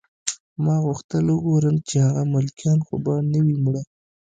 [0.63, 3.81] ما غوښتل وګورم چې هغه ملکیان خو به نه وي مړه